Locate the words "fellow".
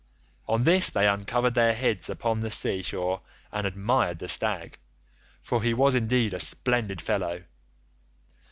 6.99-7.43